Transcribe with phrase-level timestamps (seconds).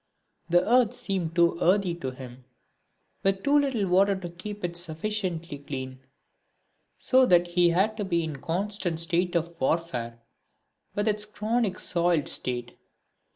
[0.49, 2.43] The Earth seemed too earthy for him,
[3.21, 5.99] with too little water to keep it sufficiently clean;
[6.97, 10.17] so that he had to be in a constant state of warfare
[10.95, 12.79] with its chronic soiled state.